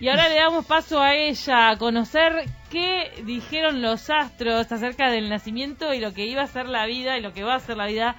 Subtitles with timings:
[0.00, 5.28] Y ahora le damos paso a ella a conocer qué dijeron los astros acerca del
[5.28, 7.76] nacimiento y lo que iba a ser la vida y lo que va a ser
[7.76, 8.16] la vida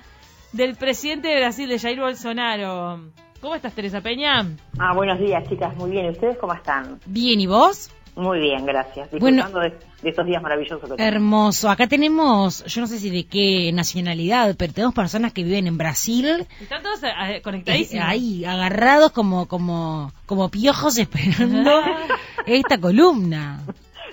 [0.53, 2.99] del presidente de Brasil, de Jair Bolsonaro.
[3.41, 4.45] ¿Cómo estás, Teresa Peña?
[4.77, 5.75] Ah, buenos días, chicas.
[5.75, 6.07] Muy bien.
[6.11, 6.99] ¿Ustedes cómo están?
[7.07, 7.89] Bien, ¿y vos?
[8.15, 9.09] Muy bien, gracias.
[9.09, 9.69] Disfrutando de,
[10.01, 10.89] de estos días maravillosos.
[10.97, 11.03] que.
[11.03, 11.69] Hermoso.
[11.69, 15.77] Acá tenemos, yo no sé si de qué nacionalidad, pero tenemos personas que viven en
[15.77, 18.05] Brasil, Están todos eh, eh, conectadísimos.
[18.05, 21.71] ahí agarrados como como como piojos esperando
[22.45, 23.61] esta columna.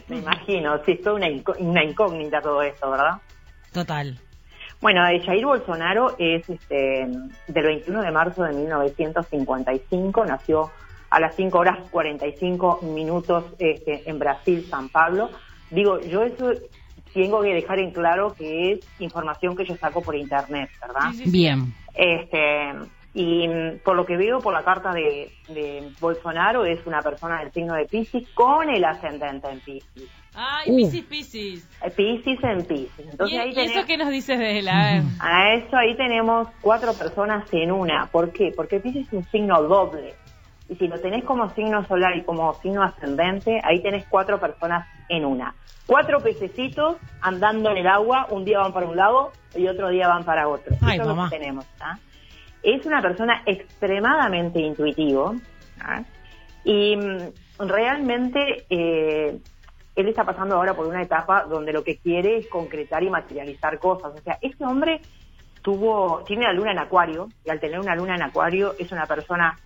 [0.06, 0.78] Me imagino.
[0.86, 1.26] Sí, es toda una,
[1.58, 3.18] una incógnita todo esto, ¿verdad?
[3.72, 4.16] Total.
[4.80, 7.08] Bueno, eh, Jair Bolsonaro es este,
[7.48, 10.70] del 21 de marzo de 1955, nació
[11.10, 15.30] a las 5 horas 45 minutos este, en Brasil, San Pablo.
[15.70, 16.50] Digo, yo eso
[17.14, 21.10] tengo que dejar en claro que es información que yo saco por internet, ¿verdad?
[21.26, 21.72] Bien.
[21.94, 22.72] Este,
[23.14, 27.40] y mm, por lo que veo por la carta de, de Bolsonaro, es una persona
[27.40, 30.08] del signo de Pisces con el ascendente en Pisces.
[30.34, 30.76] Ay, Uh.
[30.76, 31.68] Piscis, Piscis.
[31.84, 33.06] Eh, Pisces en Pisces.
[33.10, 34.68] Entonces ¿Y, ahí y tenés- eso qué nos dices de él?
[34.68, 35.02] A ver.
[35.20, 38.06] A eso ahí tenemos cuatro personas en una.
[38.06, 38.52] ¿Por qué?
[38.54, 40.14] Porque Pisces es un signo doble.
[40.68, 44.86] Y si lo tenés como signo solar y como signo ascendente, ahí tenés cuatro personas
[45.08, 45.54] en una.
[45.86, 50.08] Cuatro pececitos andando en el agua, un día van para un lado y otro día
[50.08, 50.76] van para otro.
[50.82, 51.64] Ay, Eso es lo que tenemos.
[51.78, 51.98] ¿tá?
[52.62, 55.34] Es una persona extremadamente intuitivo
[55.78, 56.04] ¿tá?
[56.64, 59.38] y mm, realmente eh,
[59.96, 63.78] él está pasando ahora por una etapa donde lo que quiere es concretar y materializar
[63.78, 64.12] cosas.
[64.14, 65.00] O sea, este hombre
[65.62, 69.06] tuvo, tiene la luna en acuario, y al tener una luna en acuario es una
[69.06, 69.58] persona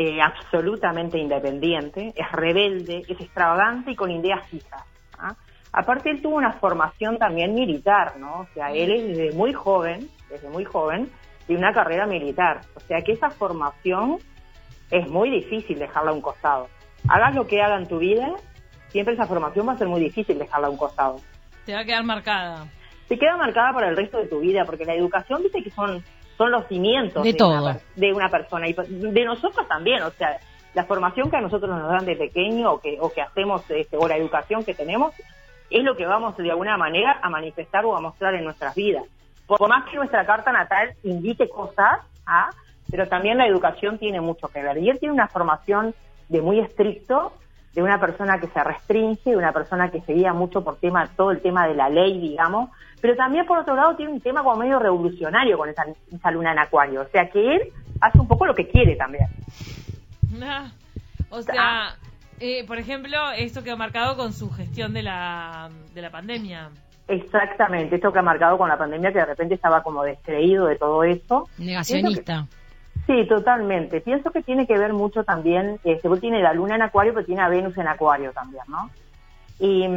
[0.00, 4.84] eh, absolutamente independiente, es rebelde, es extravagante y con ideas fijas.
[5.18, 5.34] ¿ah?
[5.72, 8.42] Aparte él tuvo una formación también militar, ¿no?
[8.42, 11.10] O sea, él es desde muy joven, desde muy joven,
[11.48, 12.60] de una carrera militar.
[12.76, 14.18] O sea que esa formación
[14.92, 16.68] es muy difícil dejarla a un costado.
[17.08, 18.28] Hagas lo que haga en tu vida,
[18.90, 21.16] siempre esa formación va a ser muy difícil dejarla a un costado
[21.66, 22.68] Te va a quedar marcada.
[23.08, 26.04] te queda marcada para el resto de tu vida, porque la educación, dice que son,
[26.38, 27.80] son los cimientos De una todo.
[27.96, 30.38] de una persona y de nosotros también, o sea,
[30.72, 33.96] la formación que a nosotros nos dan de pequeño o que, o que hacemos, este,
[33.96, 35.12] o la educación que tenemos,
[35.70, 39.04] es lo que vamos de alguna manera a manifestar o a mostrar en nuestras vidas.
[39.46, 42.50] Por más que nuestra carta natal indique cosas, ¿ah?
[42.90, 44.78] pero también la educación tiene mucho que ver.
[44.78, 45.94] Y él tiene una formación
[46.28, 47.32] de muy estricto,
[47.74, 51.08] de una persona que se restringe, de una persona que se guía mucho por tema,
[51.16, 52.70] todo el tema de la ley, digamos,
[53.00, 56.52] pero también por otro lado tiene un tema como medio revolucionario con esa, esa luna
[56.52, 57.62] en acuario, o sea que él
[58.00, 59.26] hace un poco lo que quiere también.
[60.42, 60.70] Ah,
[61.30, 61.96] O sea,
[62.40, 66.70] eh, por ejemplo, esto quedó marcado con su gestión de la, de la pandemia.
[67.06, 70.76] Exactamente, esto que ha marcado con la pandemia, que de repente estaba como descreído de
[70.76, 71.48] todo eso.
[71.58, 72.46] Negacionista.
[73.08, 74.02] Sí, totalmente.
[74.02, 77.40] Pienso que tiene que ver mucho también, este, tiene la luna en acuario, pero tiene
[77.40, 78.90] a Venus en acuario también, ¿no?
[79.58, 79.88] Y,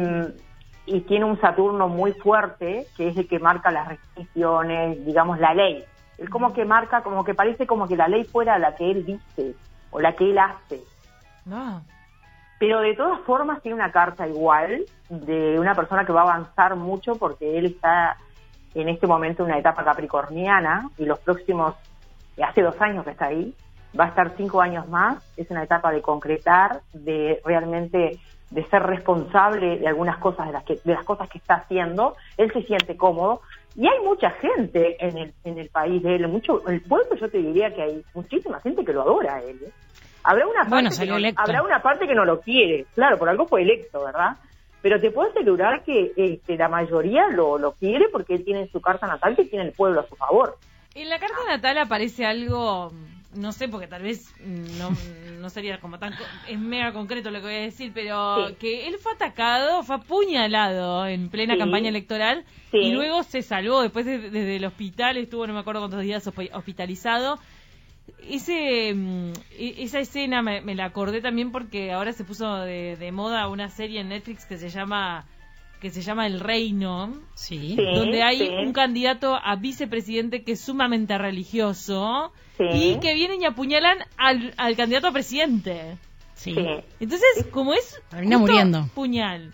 [0.86, 5.52] y tiene un Saturno muy fuerte, que es el que marca las restricciones, digamos, la
[5.52, 5.84] ley.
[6.16, 9.04] Él como que marca, como que parece como que la ley fuera la que él
[9.04, 9.54] dice
[9.90, 10.80] o la que él hace.
[11.44, 11.82] No.
[12.58, 16.76] Pero de todas formas tiene una carta igual de una persona que va a avanzar
[16.76, 18.16] mucho porque él está
[18.74, 21.74] en este momento en una etapa capricorniana y los próximos,
[22.40, 23.54] hace dos años que está ahí,
[23.98, 28.18] va a estar cinco años más, es una etapa de concretar, de realmente
[28.50, 32.16] de ser responsable de algunas cosas de las que de las cosas que está haciendo,
[32.36, 33.40] él se siente cómodo
[33.74, 37.28] y hay mucha gente en el en el país de él, mucho el pueblo yo
[37.30, 39.58] te diría que hay muchísima gente que lo adora a él.
[39.64, 39.72] ¿eh?
[40.24, 43.46] Habrá una Bueno, parte que habrá una parte que no lo quiere, claro, por algo
[43.46, 44.36] fue electo, ¿verdad?
[44.82, 48.70] Pero te puedo asegurar que este, la mayoría lo, lo quiere porque él tiene en
[48.70, 50.56] su carta natal que tiene el pueblo a su favor.
[50.94, 52.92] En la carta natal aparece algo,
[53.34, 54.90] no sé, porque tal vez no,
[55.40, 56.12] no sería como tan...
[56.48, 58.54] Es mega concreto lo que voy a decir, pero Sí.
[58.56, 61.60] que él fue atacado, fue apuñalado en plena Sí.
[61.60, 62.76] campaña electoral Sí.
[62.78, 63.80] y luego se salvó.
[63.82, 67.38] Después de- desde el hospital estuvo, no me acuerdo cuántos días, hospi- hospitalizado.
[68.28, 72.96] Ese, mm, e- esa escena me, me la acordé también porque ahora se puso de,
[72.96, 75.24] de moda una serie en Netflix que se llama
[75.82, 77.74] que se llama El Reino, Sí.
[77.76, 77.76] Sí.
[77.76, 78.48] donde hay sí.
[78.48, 82.64] un candidato a vicepresidente que es sumamente religioso Sí.
[82.72, 85.98] y que vienen y apuñalan al, al candidato a presidente.
[86.34, 86.54] Sí.
[86.54, 86.64] Sí.
[87.00, 88.88] Entonces, como es Termina muriendo.
[88.94, 89.52] puñal,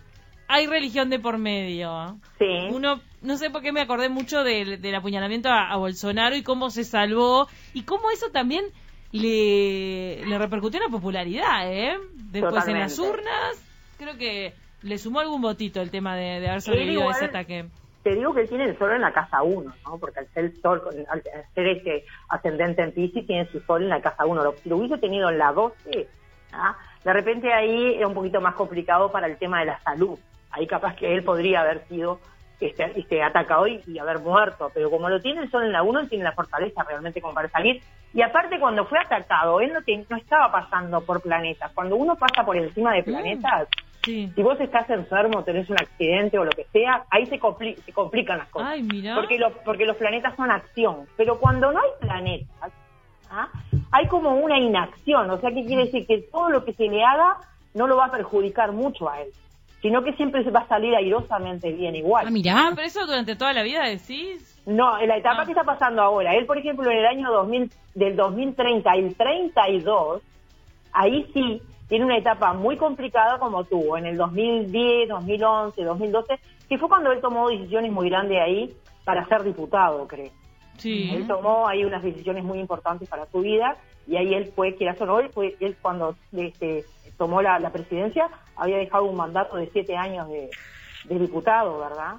[0.48, 2.18] hay religión de por medio.
[2.38, 2.44] Sí.
[2.72, 6.42] Uno, no sé por qué me acordé mucho del, del apuñalamiento a, a Bolsonaro y
[6.42, 8.64] cómo se salvó y cómo eso también
[9.12, 11.96] le, le repercutió en la popularidad, ¿eh?
[12.14, 13.62] Después en las urnas,
[13.98, 14.52] creo que
[14.82, 17.66] le sumó algún votito el tema de, de haber sobrevivido a ese ataque.
[18.04, 19.98] Te digo que él tiene el sol en la casa 1, ¿no?
[19.98, 20.80] Porque al ser el sol,
[21.10, 21.22] al
[21.54, 24.42] ser este ascendente en Pisces, tiene su sol en la casa 1.
[24.64, 26.08] Lo, hubiese tenido en la 12,
[26.52, 26.76] ¿ah?
[27.04, 30.18] de repente ahí era un poquito más complicado para el tema de la salud.
[30.50, 32.20] Ahí capaz que él podría haber sido
[32.60, 35.82] este, este atacado y, y haber muerto, pero como lo tiene el sol en la
[35.82, 37.82] 1, él tiene la fortaleza realmente como para salir.
[38.14, 41.72] Y aparte cuando fue atacado, él no, te- no estaba pasando por planetas.
[41.72, 43.68] Cuando uno pasa por encima de planetas,
[44.08, 44.32] Sí.
[44.34, 47.92] si vos estás enfermo, tenés un accidente o lo que sea, ahí se, compli- se
[47.92, 48.68] complican las cosas.
[48.70, 49.14] Ay, mira.
[49.14, 51.06] Porque, los porque los planetas son acción.
[51.16, 52.72] Pero cuando no hay planetas,
[53.30, 53.48] ¿ah?
[53.90, 55.30] hay como una inacción.
[55.30, 56.06] O sea, ¿qué quiere decir?
[56.06, 57.36] Que todo lo que se le haga
[57.74, 59.28] no lo va a perjudicar mucho a él,
[59.82, 62.26] sino que siempre se va a salir airosamente bien igual.
[62.26, 62.72] Ah, mirá.
[62.74, 64.54] Pero eso durante toda la vida decís.
[64.66, 65.44] No, en la etapa Ah.
[65.44, 69.14] que está pasando ahora, él, por ejemplo, en el año 2000, del 2030 y el
[69.14, 70.22] 32,
[70.92, 76.38] ahí sí tiene una etapa muy complicada como tuvo en el 2010, 2011, 2012,
[76.68, 78.74] que fue cuando él tomó decisiones muy grandes ahí
[79.04, 80.30] para ser diputado, creo.
[80.76, 81.10] Sí.
[81.14, 83.76] Él tomó ahí unas decisiones muy importantes para su vida
[84.06, 86.84] y ahí él fue, quieras o no, él, fue, él cuando este,
[87.16, 90.50] tomó la, la presidencia había dejado un mandato de siete años de,
[91.04, 92.16] de diputado, ¿verdad?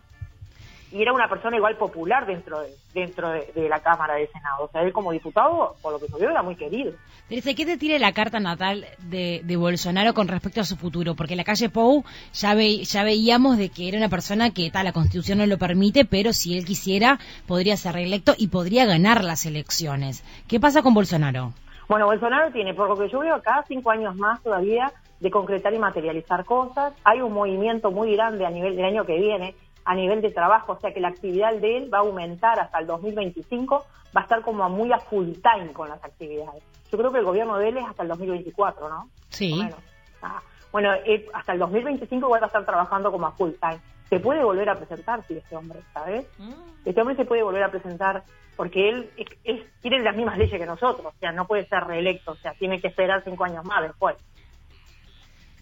[0.91, 4.63] Y era una persona igual popular dentro de, dentro de, de la Cámara de Senado.
[4.65, 6.93] O sea, él como diputado, por lo que se vio, era muy querido.
[7.27, 11.13] Teresa, ¿qué te tira la carta natal de, de Bolsonaro con respecto a su futuro?
[11.15, 12.03] Porque en la calle Pou
[12.33, 15.59] ya, ve- ya veíamos de que era una persona que tal, la constitución no lo
[15.59, 20.23] permite, pero si él quisiera, podría ser reelecto y podría ganar las elecciones.
[20.47, 21.53] ¿Qué pasa con Bolsonaro?
[21.87, 25.73] Bueno, Bolsonaro tiene, por lo que yo veo acá, cinco años más todavía de concretar
[25.73, 26.93] y materializar cosas.
[27.03, 29.53] Hay un movimiento muy grande a nivel del año que viene,
[29.85, 32.79] a nivel de trabajo, o sea que la actividad de él va a aumentar hasta
[32.79, 33.85] el 2025,
[34.15, 36.63] va a estar como a muy a full time con las actividades.
[36.91, 39.09] Yo creo que el gobierno de él es hasta el 2024, ¿no?
[39.29, 39.53] Sí.
[39.55, 39.79] Menos.
[40.21, 40.41] Ah,
[40.71, 43.79] bueno, él hasta el 2025 igual va a estar trabajando como a full time.
[44.09, 46.25] Se puede volver a presentar, sí, este hombre, ¿sabes?
[46.39, 46.51] Mm.
[46.85, 48.23] Este hombre se puede volver a presentar
[48.55, 51.83] porque él es, es- tiene las mismas leyes que nosotros, o sea, no puede ser
[51.85, 54.15] reelecto, o sea, tiene que esperar cinco años más después.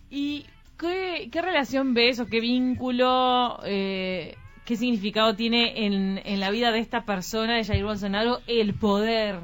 [0.10, 4.35] ¿Y qué, qué relación ves o qué vínculo, eh,
[4.65, 9.39] qué significado tiene en, en la vida de esta persona, de Jair Bolsonaro, el poder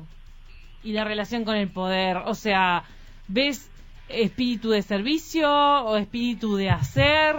[0.83, 2.17] y la relación con el poder?
[2.25, 2.83] O sea,
[3.27, 3.69] ¿ves
[4.09, 7.35] espíritu de servicio o espíritu de hacer?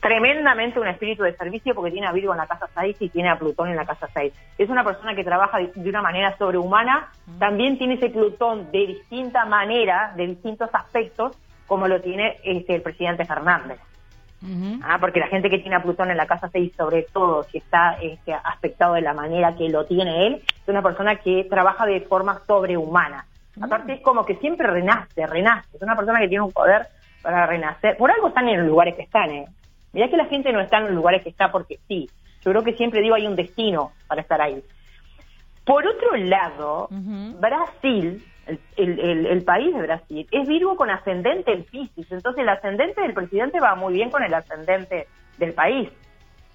[0.00, 3.28] Tremendamente un espíritu de servicio porque tiene a Virgo en la casa 6 y tiene
[3.28, 4.32] a Plutón en la casa 6.
[4.56, 7.08] Es una persona que trabaja de, de una manera sobrehumana,
[7.38, 11.36] también tiene ese Plutón de distinta manera, de distintos aspectos,
[11.66, 13.78] como lo tiene este, el presidente Fernández.
[14.82, 17.58] Ah, porque la gente que tiene a Plutón en la casa 6, sobre todo si
[17.58, 21.84] está este, aspectado de la manera que lo tiene él, es una persona que trabaja
[21.86, 23.26] de forma sobrehumana.
[23.60, 25.76] Aparte es como que siempre renace, renace.
[25.76, 26.86] Es una persona que tiene un poder
[27.22, 27.96] para renacer.
[27.96, 29.46] Por algo están en los lugares que están, ¿eh?
[29.92, 32.08] Mirá que la gente no está en los lugares que está porque sí.
[32.44, 34.62] Yo creo que siempre digo hay un destino para estar ahí.
[35.66, 36.88] Por otro lado.
[37.40, 42.10] Brasil, el, el- el- el país de Brasil, es Virgo con ascendente en Piscis.
[42.10, 45.06] Entonces el ascendente del presidente va muy bien con el ascendente
[45.38, 45.90] del país.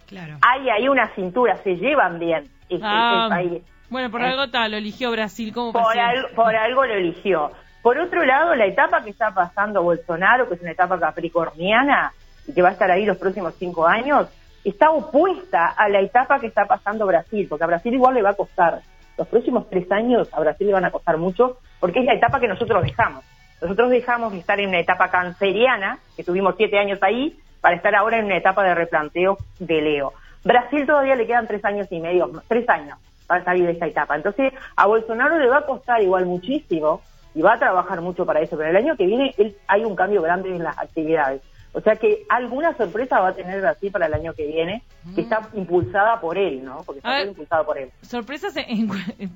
[0.07, 0.37] Claro.
[0.41, 3.63] Hay ahí una cintura, se llevan bien el, el- Ah, el país.
[3.89, 4.25] bueno, por Eh.
[4.27, 7.51] algo tal, lo eligió Brasil como Por, algo, por algo lo eligió.
[7.81, 12.13] Por otro lado, la etapa que está pasando Bolsonaro, que es una etapa capricorniana
[12.47, 14.27] y que va a estar ahí los próximos cinco años,
[14.63, 18.29] está opuesta a la etapa que está pasando Brasil, porque a Brasil igual le va
[18.31, 18.81] a costar.
[19.17, 22.39] Los próximos tres años a Brasil le van a costar mucho, porque es la etapa
[22.39, 23.23] que nosotros dejamos.
[23.61, 27.93] Nosotros dejamos de estar en una etapa canceriana, que tuvimos siete años ahí, para estar
[27.95, 30.13] ahora en una etapa de replanteo de Leo.
[30.43, 34.15] Brasil todavía le quedan tres años y medio, tres años para salir de esta etapa.
[34.15, 37.01] Entonces, a Bolsonaro le va a costar igual muchísimo
[37.33, 39.95] y va a trabajar mucho para eso, pero el año que viene él, hay un
[39.95, 41.41] cambio grande en las actividades.
[41.73, 44.83] O sea que alguna sorpresa va a tener Brasil para el año que viene,
[45.15, 46.83] que está impulsada por él, ¿no?
[46.85, 47.27] Porque está ver.
[47.29, 47.89] impulsado por él.
[48.01, 48.89] ¿Sorpresas en-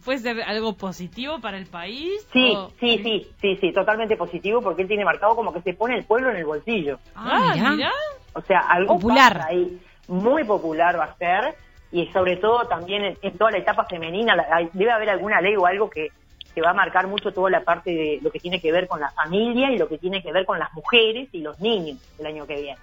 [0.03, 2.27] puede ser algo positivo para el país?
[2.33, 5.73] Sí, o- sí, sí, sí, sí, totalmente positivo porque él tiene marcado como que se
[5.73, 6.99] pone el pueblo en el bolsillo.
[7.15, 7.69] Ah, mirá.
[7.71, 7.91] mirá.
[8.33, 9.33] O sea, algo Popular.
[9.33, 11.55] pasa ahí, muy popular va a ser
[11.91, 15.39] y sobre todo también en, en toda la etapa femenina la- hay- debe haber alguna
[15.39, 16.09] ley o algo que,
[16.55, 18.99] que va a marcar mucho toda la parte de lo que tiene que ver con
[19.01, 22.25] la familia y lo que tiene que ver con las mujeres y los niños el
[22.25, 22.79] año que viene.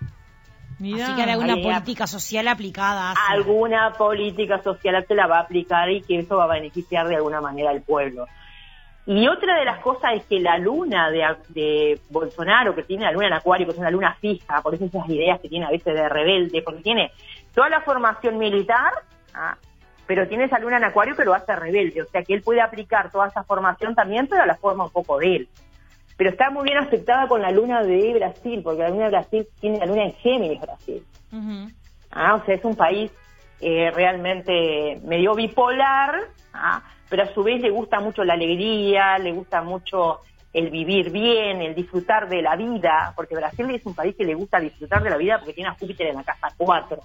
[0.78, 1.06] Mirá.
[1.06, 3.34] Así que hará alguna política social aplicada hacia...
[3.34, 7.16] Alguna política social se la va a aplicar y que eso va a beneficiar de
[7.16, 8.26] alguna manera al pueblo.
[9.06, 13.12] Y otra de las cosas es que la luna de, de Bolsonaro, que tiene la
[13.12, 15.70] luna en Acuario, que es una luna fija, por eso esas ideas que tiene a
[15.70, 17.10] veces de rebelde, porque tiene
[17.52, 18.92] toda la formación militar,
[19.34, 19.56] ¿ah?
[20.14, 22.60] Pero tiene esa luna en Acuario que lo hace rebelde, o sea que él puede
[22.60, 25.48] aplicar toda esa formación también, pero a la forma un poco de él.
[26.18, 29.48] Pero está muy bien aceptada con la luna de Brasil, porque la luna de Brasil
[29.58, 31.02] tiene la luna en Géminis Brasil.
[32.10, 33.10] Ah, o sea, es un país
[33.62, 36.14] eh, realmente medio bipolar,
[36.52, 40.20] ah, pero a su vez le gusta mucho la alegría, le gusta mucho
[40.52, 44.34] el vivir bien, el disfrutar de la vida, porque Brasil es un país que le
[44.34, 47.00] gusta disfrutar de la vida porque tiene a Júpiter en la casa 4.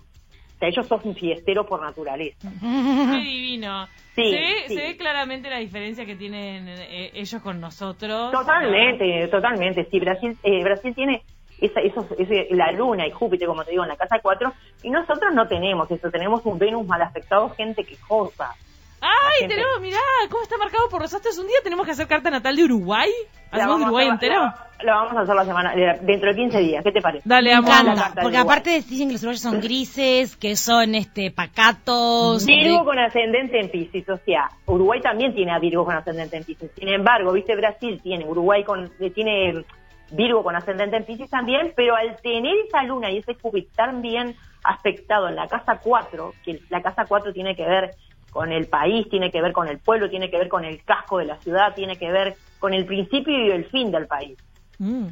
[0.57, 2.51] O sea, ellos son un fiestero por naturaleza.
[2.59, 3.87] Qué divino.
[4.15, 4.75] Sí, se, ve, sí.
[4.75, 8.31] se ve claramente la diferencia que tienen eh, ellos con nosotros.
[8.31, 9.85] Totalmente, totalmente.
[9.91, 11.21] Sí, Brasil, eh, Brasil tiene
[11.61, 14.89] esa, esos, ese, la luna y Júpiter, como te digo, en la casa 4, y
[14.89, 18.55] nosotros no tenemos eso, tenemos un Venus mal afectado, gente quejosa.
[19.01, 19.55] ¡Ay, Gente.
[19.55, 19.97] tenemos, mirá,
[20.29, 21.37] cómo está marcado por los astros!
[21.37, 23.09] Un día tenemos que hacer carta natal de Uruguay.
[23.51, 24.53] ¿Hacemos Uruguay entero?
[24.83, 27.23] La vamos a hacer la semana, dentro de 15 días, ¿qué te parece?
[27.27, 27.67] Dale, Me amo.
[27.67, 31.31] encanta, la carta de porque aparte dicen que los uruguayos son grises, que son este
[31.31, 32.45] pacatos.
[32.45, 36.37] Virgo de- con ascendente en Pisces, o sea, Uruguay también tiene a Virgo con ascendente
[36.37, 36.71] en Pisces.
[36.77, 39.63] Sin embargo, viste, Brasil tiene Uruguay con, eh, tiene
[40.11, 44.01] Virgo con ascendente en Pisces también, pero al tener esa luna y ese Júpiter tan
[44.01, 47.91] bien aspectado en la casa 4, que la casa 4 tiene que ver
[48.37, 51.17] con el país, tiene que ver con el pueblo, tiene que ver con el casco
[51.17, 54.37] de la ciudad, tiene que ver con el principio y el fin del país.
[54.77, 55.07] Mm.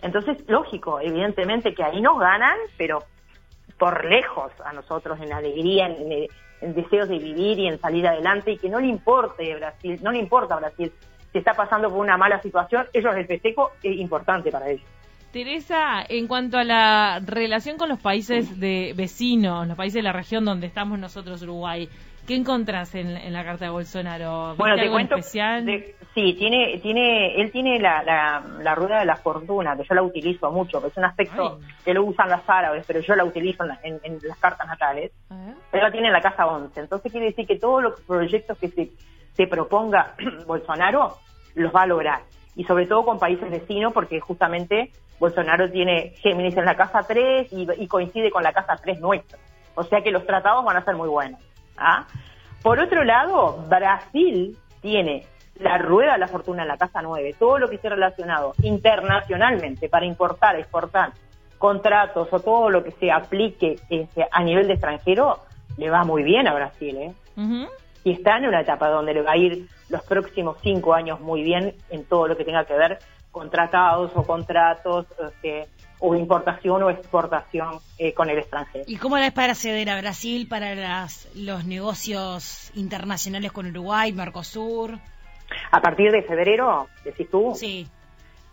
[0.00, 3.00] Entonces, lógico, evidentemente que ahí nos ganan, pero
[3.78, 6.26] por lejos a nosotros en alegría, en,
[6.62, 10.10] en deseos de vivir y en salir adelante y que no le importe Brasil, no
[10.10, 10.90] le importa a Brasil
[11.32, 14.86] si está pasando por una mala situación, ellos el festejo es importante para ellos.
[15.32, 20.12] Teresa, en cuanto a la relación con los países de vecinos, los países de la
[20.12, 21.90] región donde estamos nosotros, Uruguay,
[22.30, 24.50] ¿qué encontrás en, en la carta de Bolsonaro?
[24.50, 25.66] ¿Viste Bueno, te algo cuento, especial?
[25.66, 29.94] de- sí, tiene, tiene, él tiene la, la, la rueda de la fortuna, que yo
[29.96, 31.68] la utilizo mucho, que es un aspecto Ay.
[31.84, 34.66] que lo usan las árabes, pero yo la utilizo en, la- en- en las cartas
[34.68, 35.10] natales.
[35.72, 36.78] Él la tiene en la casa 11.
[36.78, 38.90] Entonces quiere decir que todos los proyectos que se,
[39.36, 40.14] se proponga
[40.46, 41.16] Bolsonaro
[41.56, 42.20] los va a lograr.
[42.54, 47.52] Y sobre todo con países vecinos, porque justamente Bolsonaro tiene Géminis en la casa 3
[47.52, 49.36] y, y coincide con la casa 3 nuestra.
[49.74, 51.40] O sea que los tratados van a ser muy buenos.
[51.80, 52.06] ¿Ah?
[52.62, 55.26] Por otro lado, Brasil tiene
[55.60, 59.88] la rueda de la fortuna en la casa 9, todo lo que esté relacionado internacionalmente
[59.88, 61.12] para importar, exportar
[61.58, 65.40] contratos o todo lo que se aplique este, a nivel de extranjero,
[65.76, 66.96] le va muy bien a Brasil.
[66.96, 67.14] ¿eh?
[68.04, 71.42] Y está en una etapa donde le va a ir los próximos cinco años muy
[71.42, 72.98] bien en todo lo que tenga que ver
[73.30, 75.68] con tratados o contratos este,
[75.98, 78.84] o importación o exportación eh, con el extranjero.
[78.86, 84.12] ¿Y cómo la es para acceder a Brasil para las, los negocios internacionales con Uruguay,
[84.12, 84.98] Mercosur?
[85.72, 87.86] A partir de febrero, decís tú, Sí.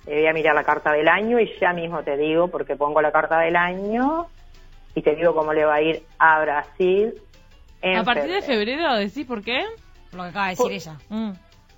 [0.06, 3.02] eh, voy a mirar la carta del año y ya mismo te digo, porque pongo
[3.02, 4.28] la carta del año
[4.96, 7.14] y te digo cómo le va a ir a Brasil.
[7.82, 9.64] En A partir de febrero, ¿decís por qué?
[10.10, 10.96] Por lo que acaba de decir Por- ella.
[11.10, 11.32] Mm.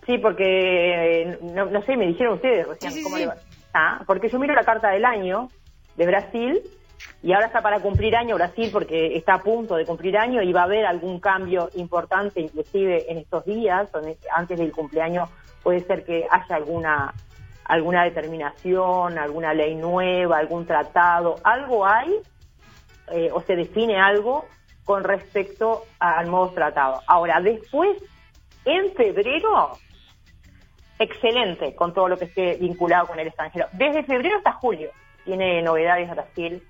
[0.09, 3.21] Sí, porque eh, no, no sé, me dijeron ustedes recién Sí, cómo sí.
[3.21, 3.35] le va.
[3.75, 5.49] Ah, porque yo miro la carta del año
[5.97, 6.61] de Brasil
[7.21, 10.51] y ahora está para cumplir año Brasil porque está a punto de cumplir año y
[10.51, 13.87] va a haber algún cambio importante inclusive en estos días,
[14.35, 15.29] antes del cumpleaños
[15.61, 17.13] puede ser que haya alguna
[17.65, 22.15] alguna determinación, alguna ley nueva, algún tratado, algo hay
[23.11, 24.45] eh, o se define algo
[24.85, 26.99] con respecto al modo tratado.
[27.05, 27.95] Ahora, después,
[28.65, 29.77] en febrero,
[30.99, 33.67] excelente con todo lo que esté vinculado con el extranjero.
[33.73, 34.89] Desde febrero hasta julio
[35.25, 36.61] tiene novedades Brasil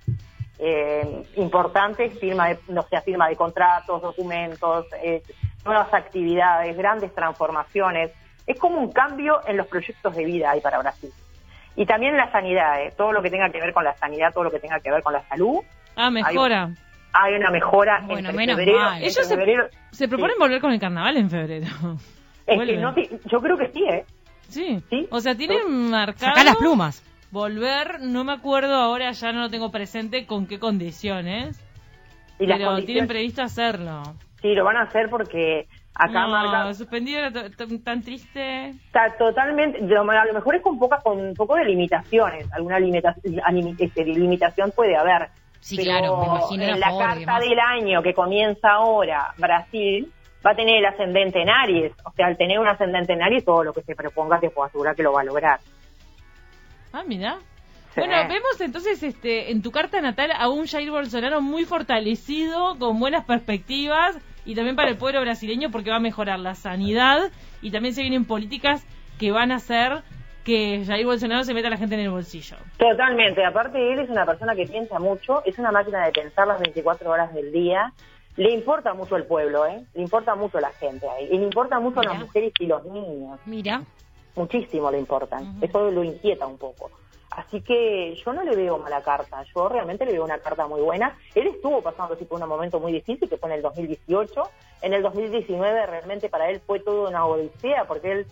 [0.59, 5.21] eh, importantes, firma de, no sé, firma de contratos, documentos, eh,
[5.65, 8.11] nuevas actividades, grandes transformaciones.
[8.45, 11.11] Es como un cambio en los proyectos de vida ahí para Brasil.
[11.75, 14.43] Y también la sanidad, eh, todo lo que tenga que ver con la sanidad, todo
[14.45, 15.59] lo que tenga que ver con la salud,
[15.95, 16.69] Ah, mejora.
[17.13, 18.93] hay una mejora Bueno, entre menos febrero, mal.
[18.95, 20.39] entre Ellos se, febrero- se proponen sí.
[20.41, 21.67] volver con el carnaval en febrero.
[22.47, 22.95] Es que no,
[23.25, 24.03] yo creo que sí, ¿eh?
[24.49, 24.81] Sí.
[24.89, 25.07] Sí.
[25.11, 27.03] O sea, tienen marcado Sacá las plumas.
[27.31, 31.57] volver, no me acuerdo ahora, ya no lo tengo presente con qué condiciones,
[32.39, 34.03] Y pero tienen condiciones, previsto hacerlo.
[34.41, 37.21] sí, lo van a hacer porque acá no, marca suspendido
[37.83, 38.69] tan triste.
[38.69, 42.79] está totalmente, lo- a lo mejor es con poca, con un poco de limitaciones, alguna
[42.79, 43.15] limita-
[43.45, 45.29] anim- este, limitación puede haber.
[45.61, 49.33] Sí, pero claro, me imagino en la la pobre, carta del año que comienza ahora,
[49.37, 50.09] Brasil
[50.45, 53.43] va a tener el ascendente en Aries, o sea, al tener un ascendente en Aries,
[53.43, 55.59] todo lo que se proponga te puedo asegurar que lo va a lograr.
[56.93, 57.37] Ah, mira.
[57.93, 58.01] Sí.
[58.01, 62.99] Bueno, vemos entonces este en tu carta natal a un Jair Bolsonaro muy fortalecido, con
[62.99, 67.31] buenas perspectivas y también para el pueblo brasileño porque va a mejorar la sanidad
[67.61, 68.85] y también se vienen políticas
[69.19, 70.03] que van a hacer
[70.45, 72.57] que Jair Bolsonaro se meta a la gente en el bolsillo.
[72.77, 76.59] Totalmente, aparte él es una persona que piensa mucho, es una máquina de pensar las
[76.59, 77.91] 24 horas del día,
[78.35, 79.83] le importa mucho el pueblo, ¿eh?
[79.93, 82.13] le importa mucho la gente ahí, y le importa mucho Mira.
[82.13, 83.83] las mujeres y los niños, Mira.
[84.35, 86.91] muchísimo le importan, eso lo inquieta un poco.
[87.31, 90.81] Así que yo no le veo mala carta, yo realmente le veo una carta muy
[90.81, 91.15] buena.
[91.35, 94.49] Él estuvo pasando así por un momento muy difícil, que fue en el 2018.
[94.81, 98.27] En el 2019 realmente para él fue toda una odisea, porque él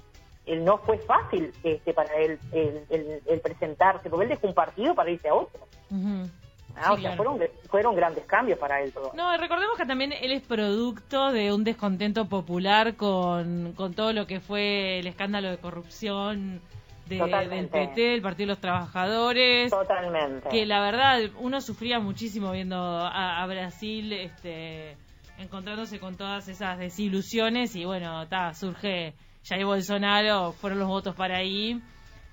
[0.47, 4.53] él no fue fácil este, para él el, el- el presentarse, porque él dejó un
[4.53, 5.59] partido para irse a otro.
[5.91, 6.29] Ujú.
[6.77, 7.15] Ah, Sí, o sea, claro.
[7.17, 8.91] fueron, fueron grandes cambios para él.
[8.93, 9.11] todo.
[9.15, 14.27] No, recordemos que también él es producto de un descontento popular con, con todo lo
[14.27, 16.61] que fue el escándalo de corrupción
[17.07, 17.17] de-
[17.49, 17.67] del.
[17.69, 19.71] PT, el Partido de los Trabajadores.
[19.71, 20.49] Totalmente.
[20.49, 24.95] que la verdad uno sufría muchísimo viendo a, a Brasil este
[25.39, 29.13] encontrándose con todas esas desilusiones y bueno ta, surge
[29.45, 31.79] Jair Bolsonaro fueron los votos para ahí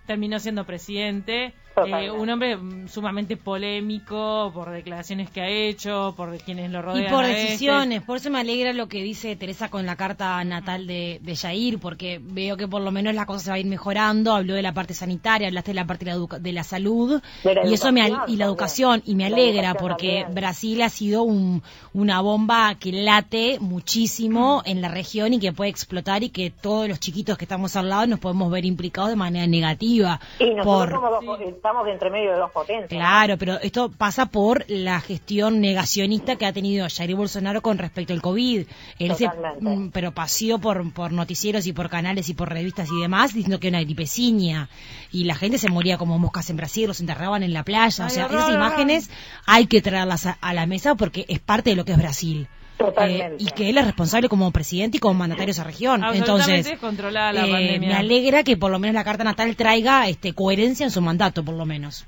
[0.06, 6.36] terminó siendo presidente Eh, un hombre mm, sumamente polémico por declaraciones que ha hecho por
[6.38, 7.42] quienes lo Y rodean por a veces.
[7.50, 11.36] decisiones, por eso me alegra lo que dice Teresa con la carta natal de, de
[11.36, 14.32] Jair, porque veo que por lo menos la cosa se va a ir mejorando.
[14.34, 17.20] Habló de la parte sanitaria, hablaste de la parte de la, educa- de la salud
[17.42, 18.40] De la y eso me y la también.
[18.42, 20.34] educación y me alegra porque también.
[20.34, 21.62] Brasil ha sido un-
[21.92, 26.88] una bomba que late muchísimo en la región y que puede explotar y que todos
[26.88, 30.64] los chiquitos que estamos al lado nos podemos ver implicados de manera negativa Y nosotros
[30.64, 32.90] por somos dos- estamos entre medio de dos potencias.
[32.90, 38.12] Claro, pero esto pasa por la gestión negacionista que ha tenido Jair Bolsonaro con respecto
[38.12, 38.66] al COVID.
[38.98, 43.00] Él se mm, pero paseó por, por noticieros y por canales y por revistas y
[43.00, 44.68] demás diciendo que era una gripeciña
[45.10, 48.04] y la gente se moría como moscas en Brasil, los enterraban en la playa.
[48.04, 49.08] Ay, o sea, esas imágenes
[49.46, 52.46] hay que traerlas a, a la mesa porque es parte de lo que es Brasil.
[52.76, 53.42] Totalmente.
[53.42, 56.02] Eh, y que él es responsable como presidente y como mandatario de esa región.
[56.12, 56.66] Entonces,
[57.10, 57.88] la eh, pandemia.
[57.88, 61.44] me alegra que por lo menos la carta natal traiga este coherencia en su mandato,
[61.44, 62.06] por lo menos.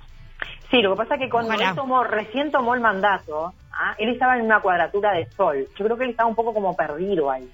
[0.70, 1.70] Sí, lo que pasa es que cuando Ojalá.
[1.70, 3.94] él tomó, recién tomó el mandato, ¿ah?
[3.98, 5.68] él estaba en una cuadratura de sol.
[5.78, 7.48] Yo creo que él estaba un poco como perdido ahí.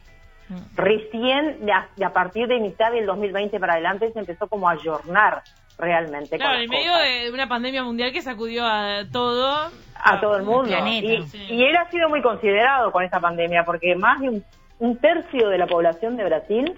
[0.49, 0.57] Mm.
[0.77, 4.69] Recién, de a, de a partir de mitad del 2020 para adelante, se empezó como
[4.69, 5.43] a ayornar
[5.83, 6.39] realmente.
[6.39, 7.07] Claro, en medio cosas.
[7.07, 9.71] de una pandemia mundial que sacudió a todo.
[10.05, 10.65] a todo el mundo.
[10.69, 11.07] planeta.
[11.13, 11.47] Y, Sí.
[11.51, 14.45] y él ha sido muy considerado con esta pandemia porque más de un,
[14.79, 16.73] un tercio de la población de Brasil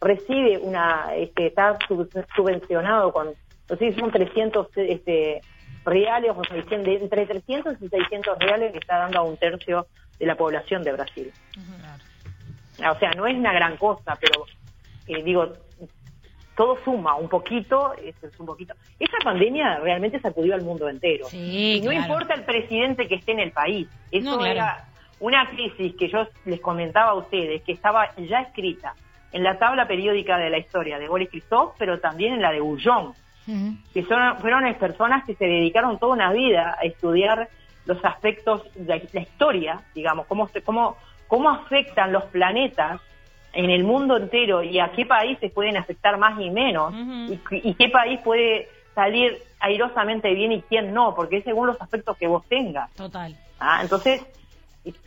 [0.00, 3.28] recibe una, este, está sub- subvencionado con,
[3.68, 5.40] no sé si son 300 este,
[5.84, 9.86] reales o 600, de- entre 300 y 600 reales que está dando a un tercio
[10.18, 11.32] de la población de Brasil.
[12.78, 14.44] O sea, no es una gran cosa, pero
[15.08, 15.52] eh, digo,
[16.56, 18.74] todo suma un poquito, es, es un poquito.
[18.98, 21.26] Esa pandemia realmente sacudió al mundo entero.
[21.26, 22.02] Sí, y no claro.
[22.02, 23.88] importa el presidente que esté en el país.
[24.10, 24.52] Eso No, claro.
[24.52, 24.84] era
[25.20, 28.94] una crisis que yo les comentaba a ustedes, que estaba ya escrita
[29.32, 32.60] en la tabla periódica de la historia de Boris Christoph, pero también en la de
[32.60, 33.14] Bullón,
[33.94, 37.48] que son, fueron personas que se dedicaron toda una vida a estudiar
[37.86, 40.96] los aspectos de la historia, digamos, cómo, se- cómo,
[41.28, 43.00] cómo afectan los planetas
[43.52, 47.74] en el mundo entero y a qué países pueden afectar más y menos, y, y
[47.74, 52.26] qué país puede salir airosamente bien y quién no, porque es según los aspectos que
[52.26, 52.92] vos tengas.
[52.94, 53.36] Total.
[53.60, 54.22] Ah, entonces,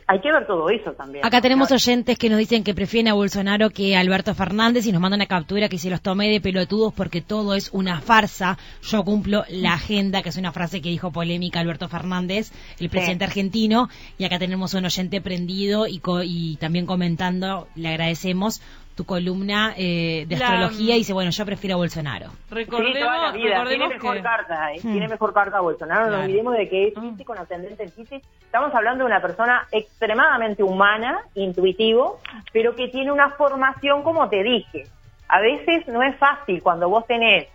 [0.06, 1.24] hay que ver todo eso también.
[1.26, 4.92] Acá tenemos oyentes que nos dicen que prefieren a Bolsonaro que a Alberto Fernández y
[4.92, 8.56] nos mandan una captura que se los tomé de pelotudos porque todo es una farsa.
[8.82, 13.24] Yo cumplo la agenda, que es una frase que dijo polémica Alberto Fernández, el presidente
[13.24, 13.90] argentino.
[14.16, 18.62] Y acá tenemos un oyente prendido y, co- y también comentando, le agradecemos
[18.96, 22.30] tu columna eh, de La- astrología y dice, bueno, yo prefiero a Bolsonaro.
[22.50, 23.42] Recordemos, Sí, toda la vida.
[23.42, 24.22] Tiene recordemos mejor que...
[24.22, 24.78] carta, ¿eh?
[24.82, 24.92] Hmm.
[24.92, 26.00] Tiene mejor carta Bolsonaro.
[26.00, 26.16] No Claro.
[26.22, 27.00] nos olvidemos de que es Ah.
[27.02, 28.22] Piscis con ascendente en Piscis.
[28.40, 32.20] Estamos hablando de una persona extremadamente humana, intuitivo,
[32.52, 34.84] pero que tiene una formación, como te dije.
[35.28, 37.48] A veces no es fácil cuando vos tenés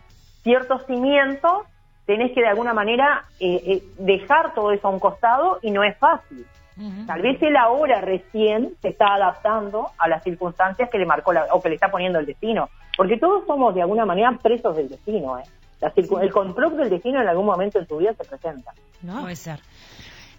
[0.43, 1.63] ciertos cimientos,
[2.06, 5.84] tenés que de alguna manera eh, eh, dejar todo eso a un costado y no
[5.84, 6.45] es fácil.
[7.05, 11.47] Tal vez él ahora recién se está adaptando a las circunstancias que le marcó la-
[11.53, 12.69] o que le está poniendo el destino.
[12.97, 15.38] Porque todos somos de alguna manera presos del destino.
[15.39, 15.43] ¿eh?
[15.79, 18.71] La circu- El complot del destino en algún momento en tu vida se presenta.
[19.01, 19.21] ¿no?
[19.21, 19.60] Puede ser.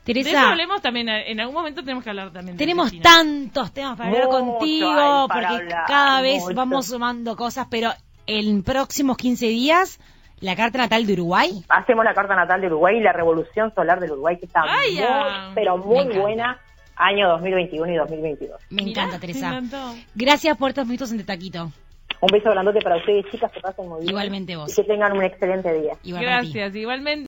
[0.04, 2.90] De eso Teresa, hablemos también, eh, en algún momento tenemos que hablar también de tenemos
[3.00, 4.88] tantos temas para hablar contigo
[5.28, 6.54] para porque hablar, cada vez mucho.
[6.56, 7.90] vamos sumando cosas, pero
[8.26, 10.00] en próximos 15 días,
[10.42, 11.64] la carta natal de Uruguay.
[11.68, 14.90] Hacemos la carta natal de Uruguay y la revolución solar del Uruguay, que está Ay,
[14.92, 15.50] muy, ya.
[15.55, 16.59] pero muy buena,
[16.96, 18.61] año 2021 y 2022.
[18.70, 19.50] Me Mirá, encanta, Teresa.
[19.50, 19.94] me encantó.
[20.14, 21.70] Gracias por estos minutos en Te Taquito.
[22.20, 24.11] Un beso grandote para ustedes, chicas, que pasen muy bien.
[24.11, 24.70] Igualmente vos.
[24.70, 25.94] Y que tengan un excelente día.
[26.05, 26.22] Igual.
[26.22, 27.20] Gracias, igualmente.